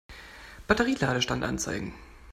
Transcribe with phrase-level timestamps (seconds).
[0.65, 1.93] Batterie-Ladestand anzeigen.